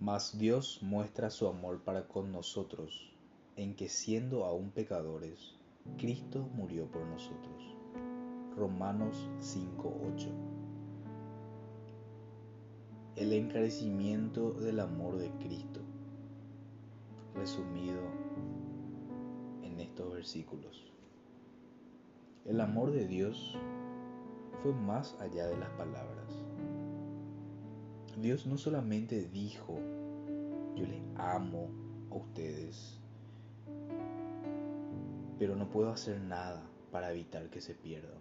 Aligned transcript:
Mas 0.00 0.38
Dios 0.38 0.78
muestra 0.80 1.28
su 1.28 1.46
amor 1.46 1.82
para 1.82 2.08
con 2.08 2.32
nosotros 2.32 3.12
en 3.56 3.76
que 3.76 3.90
siendo 3.90 4.46
aún 4.46 4.70
pecadores, 4.70 5.58
Cristo 5.98 6.48
murió 6.54 6.86
por 6.86 7.02
nosotros. 7.02 7.76
Romanos 8.56 9.28
5:8 9.40 10.30
El 13.16 13.34
encarecimiento 13.34 14.52
del 14.52 14.80
amor 14.80 15.18
de 15.18 15.30
Cristo, 15.32 15.80
resumido 17.34 18.00
en 19.62 19.80
estos 19.80 20.10
versículos. 20.14 20.90
El 22.46 22.62
amor 22.62 22.90
de 22.92 23.06
Dios 23.06 23.54
fue 24.62 24.72
más 24.72 25.14
allá 25.20 25.46
de 25.46 25.58
las 25.58 25.70
palabras. 25.72 26.39
Dios 28.20 28.46
no 28.46 28.58
solamente 28.58 29.24
dijo, 29.28 29.78
yo 30.76 30.84
les 30.84 31.00
amo 31.16 31.70
a 32.10 32.16
ustedes, 32.16 33.00
pero 35.38 35.56
no 35.56 35.70
puedo 35.70 35.90
hacer 35.90 36.20
nada 36.20 36.62
para 36.92 37.12
evitar 37.12 37.48
que 37.48 37.62
se 37.62 37.74
pierdan. 37.74 38.20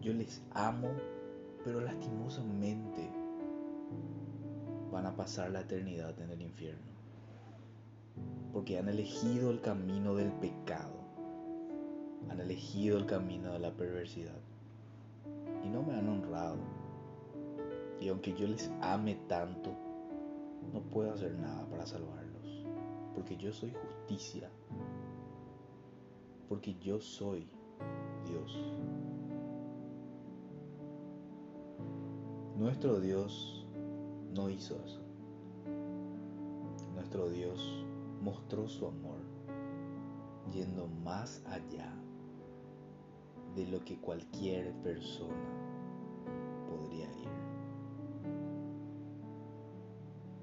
Yo 0.00 0.14
les 0.14 0.42
amo, 0.52 0.88
pero 1.64 1.82
lastimosamente 1.82 3.10
van 4.90 5.04
a 5.04 5.14
pasar 5.14 5.50
la 5.50 5.60
eternidad 5.60 6.18
en 6.22 6.30
el 6.30 6.40
infierno, 6.40 6.92
porque 8.54 8.78
han 8.78 8.88
elegido 8.88 9.50
el 9.50 9.60
camino 9.60 10.14
del 10.14 10.32
pecado, 10.32 10.96
han 12.30 12.40
elegido 12.40 12.96
el 12.96 13.04
camino 13.04 13.52
de 13.52 13.58
la 13.58 13.72
perversidad 13.72 14.40
y 15.62 15.68
no 15.68 15.82
me 15.82 15.94
han 15.94 16.08
honrado. 16.08 16.77
Y 18.00 18.08
aunque 18.08 18.32
yo 18.34 18.46
les 18.46 18.70
ame 18.80 19.16
tanto, 19.28 19.70
no 20.72 20.80
puedo 20.82 21.12
hacer 21.12 21.34
nada 21.34 21.66
para 21.68 21.86
salvarlos, 21.86 22.64
porque 23.14 23.36
yo 23.36 23.52
soy 23.52 23.72
justicia, 23.72 24.50
porque 26.48 26.76
yo 26.78 27.00
soy 27.00 27.48
Dios. 28.24 28.56
Nuestro 32.56 33.00
Dios 33.00 33.66
no 34.34 34.50
hizo 34.50 34.76
eso. 34.84 35.00
Nuestro 36.94 37.30
Dios 37.30 37.84
mostró 38.20 38.68
su 38.68 38.86
amor 38.86 39.18
yendo 40.52 40.86
más 40.88 41.42
allá 41.46 41.92
de 43.54 43.66
lo 43.66 43.84
que 43.84 43.98
cualquier 43.98 44.72
persona 44.82 45.77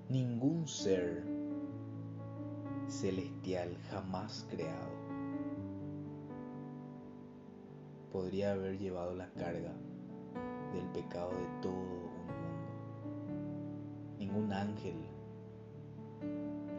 Ningún 0.08 0.68
ser 0.68 1.24
celestial 2.88 3.76
jamás 3.90 4.46
creado 4.52 4.92
podría 8.12 8.52
haber 8.52 8.78
llevado 8.78 9.16
la 9.16 9.28
carga 9.32 9.74
del 10.74 10.86
pecado 10.94 11.32
de 11.32 11.62
todo 11.64 11.72
un 11.72 11.88
mundo. 11.88 12.14
Ningún 14.20 14.54
ángel, 14.54 14.96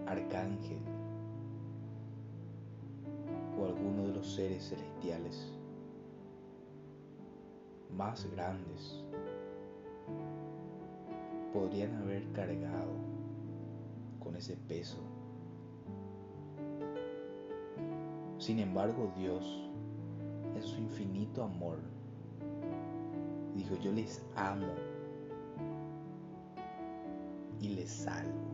arcángel 0.07 0.79
o 3.59 3.67
alguno 3.67 4.05
de 4.05 4.15
los 4.15 4.35
seres 4.37 4.69
celestiales 4.69 5.53
más 7.91 8.25
grandes 8.31 9.05
podrían 11.53 11.93
haber 11.97 12.31
cargado 12.31 13.16
con 14.27 14.35
ese 14.35 14.57
peso. 14.57 14.99
Sin 18.39 18.59
embargo, 18.59 19.13
Dios, 19.17 19.71
en 20.57 20.63
su 20.65 20.81
infinito 20.81 21.45
amor, 21.45 21.79
dijo, 23.55 23.77
yo 23.77 23.93
les 23.93 24.27
amo 24.35 24.67
y 27.61 27.69
les 27.69 27.89
salvo, 27.89 28.51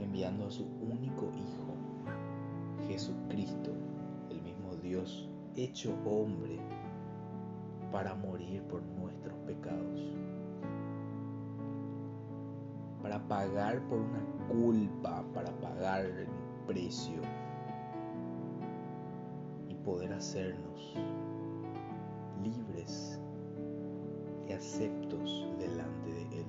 enviando 0.00 0.46
a 0.46 0.50
su 0.50 0.64
único 0.80 1.30
Hijo, 1.36 2.88
Jesucristo, 2.88 3.70
el 4.28 4.42
mismo 4.42 4.74
Dios 4.82 5.30
hecho 5.54 5.96
hombre, 6.04 6.58
para 7.92 8.16
morir 8.16 8.60
por 8.64 8.82
nuestros 8.82 9.38
pecados 9.46 10.00
para 13.02 13.26
pagar 13.26 13.80
por 13.88 13.98
una 13.98 14.24
culpa, 14.48 15.24
para 15.34 15.50
pagar 15.60 16.04
el 16.04 16.28
precio 16.66 17.20
y 19.68 19.74
poder 19.74 20.12
hacernos 20.12 20.94
libres 22.42 23.20
y 24.48 24.52
aceptos 24.52 25.48
delante 25.58 26.10
de 26.10 26.40
Él. 26.40 26.46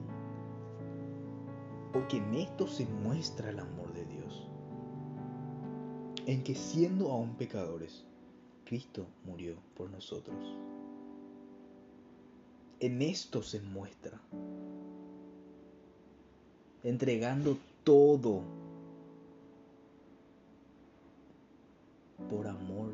Porque 1.92 2.18
en 2.18 2.34
esto 2.36 2.68
se 2.68 2.86
muestra 2.86 3.50
el 3.50 3.59
amor 3.59 3.94
de 3.94 4.06
Dios, 4.06 4.50
en 6.25 6.44
que 6.44 6.56
siendo 6.56 7.12
aún 7.12 7.36
pecadores, 7.36 8.06
Cristo 8.66 9.06
murió 9.25 9.56
por 9.75 9.90
nosotros. 9.92 10.58
En 12.80 13.02
esto 13.02 13.42
se 13.42 13.62
muestra 13.62 14.19
entregando 16.83 17.57
todo 17.83 18.41
por 22.29 22.47
amor 22.47 22.91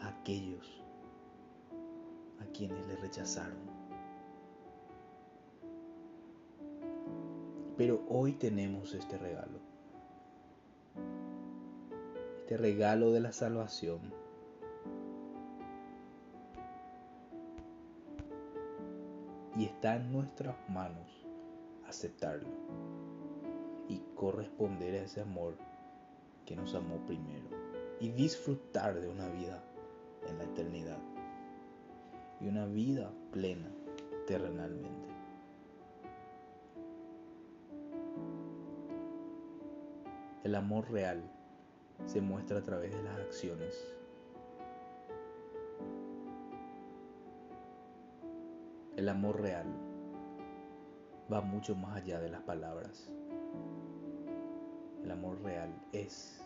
a 0.00 0.08
aquellos 0.08 0.82
a 2.40 2.44
quienes 2.52 2.86
le 2.86 2.96
rechazaron. 2.96 3.74
Pero 7.76 8.04
hoy 8.08 8.32
tenemos 8.32 8.94
este 8.94 9.18
regalo, 9.18 9.58
este 12.42 12.56
regalo 12.56 13.10
de 13.10 13.20
la 13.20 13.32
salvación 13.32 14.23
y 19.56 19.64
está 19.64 19.96
en 19.96 20.12
nuestras 20.12 20.56
manos 20.68 21.26
aceptarlo 21.86 22.48
y 23.88 24.00
corresponder 24.14 24.94
a 24.94 25.04
ese 25.04 25.20
amor 25.20 25.56
que 26.46 26.56
nos 26.56 26.74
amó 26.74 26.96
primero 27.06 27.48
y 28.00 28.10
disfrutar 28.10 29.00
de 29.00 29.08
una 29.08 29.28
vida 29.28 29.62
en 30.28 30.38
la 30.38 30.44
eternidad 30.44 30.98
y 32.40 32.48
una 32.48 32.66
vida 32.66 33.12
plena 33.30 33.70
terrenalmente. 34.26 35.14
El 40.42 40.54
amor 40.54 40.90
real 40.90 41.22
se 42.06 42.20
muestra 42.20 42.58
a 42.58 42.62
través 42.62 42.94
de 42.94 43.02
las 43.02 43.18
acciones 43.18 43.74
El 49.04 49.10
amor 49.10 49.38
real 49.38 49.66
va 51.30 51.42
mucho 51.42 51.76
más 51.76 51.94
allá 51.94 52.20
de 52.20 52.30
las 52.30 52.40
palabras. 52.40 53.12
El 55.02 55.10
amor 55.10 55.42
real 55.42 55.68
es. 55.92 56.42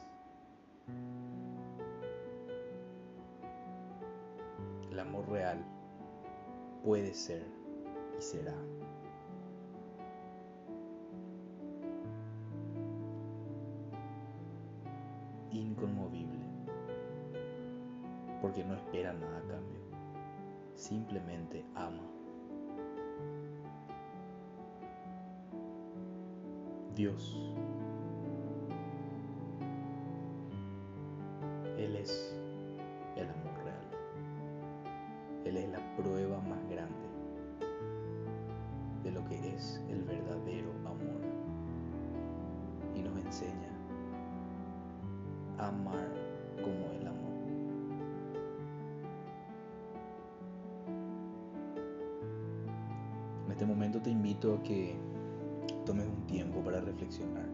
El 4.91 4.99
amor 4.99 5.29
real 5.29 5.65
puede 6.83 7.15
ser 7.15 7.47
y 8.19 8.21
será. 8.21 8.57
Inconmovible. 15.53 16.45
Porque 18.43 18.65
no 18.65 18.75
espera 18.75 19.13
nada 19.13 19.39
a 19.39 19.43
cambio. 19.43 19.81
Simplemente 20.75 21.65
ama. 21.77 22.18
Dios. 26.99 27.39
Él 31.79 31.95
es 31.95 32.37
el 33.15 33.31
amor 33.31 33.55
real. 33.65 33.87
Él 35.45 35.57
es 35.59 35.69
la 35.69 35.95
prueba 35.95 36.41
más 36.41 36.59
grande 36.69 37.09
de 39.05 39.13
lo 39.13 39.25
que 39.27 39.55
es 39.55 39.81
el 39.89 40.03
verdadero 40.03 40.73
amor. 40.81 41.23
Y 42.97 43.03
nos 43.03 43.17
enseña 43.25 43.71
a 45.59 45.69
amar 45.69 46.09
como 46.65 46.91
Él 47.01 47.07
amó. 47.07 47.29
este 53.51 53.67
momento 53.67 54.01
te 54.01 54.11
invito 54.11 54.55
a 54.55 54.63
que 54.63 54.97
tomes 55.89 56.07
un 56.07 56.27
tiempo 56.27 56.61
para 56.61 56.83
reflexionar 56.83 57.49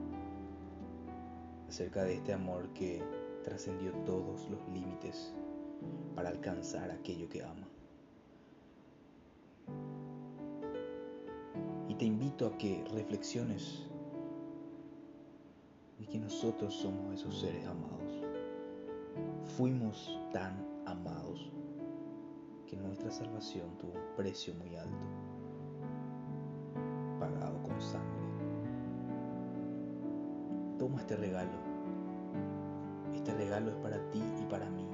acerca 1.69 2.02
de 2.02 2.14
este 2.14 2.32
amor 2.32 2.69
que 2.70 3.00
trascendió 3.44 3.92
todos 4.04 4.50
los 4.50 4.58
límites 4.72 5.32
para 6.16 6.31
alcanzar 6.31 6.90
aquello 6.90 7.28
que 7.28 7.44
ama. 7.44 7.69
Y 11.88 11.94
te 11.94 12.06
invito 12.06 12.48
a 12.48 12.58
que 12.58 12.84
reflexiones 12.92 13.86
de 16.00 16.06
que 16.06 16.19
nosotros 16.19 16.75
somos 16.75 17.14
esos 17.14 17.38
seres 17.38 17.64
amados. 17.69 18.20
Fuimos 19.56 20.19
tan 20.32 20.66
amados 20.86 21.52
que 22.66 22.76
nuestra 22.76 23.12
salvación 23.12 23.78
tuvo 23.78 23.92
un 23.92 24.16
precio 24.16 24.52
muy 24.56 24.75
alto, 24.75 25.06
pagado 27.20 27.62
con 27.62 27.81
sangre. 27.81 28.24
Toma 30.84 31.00
este 31.00 31.16
regalo. 31.16 31.48
Este 33.14 33.32
regalo 33.32 33.70
es 33.70 33.76
para 33.76 33.96
ti 34.10 34.22
y 34.38 34.44
para 34.50 34.69
mí 34.69 34.86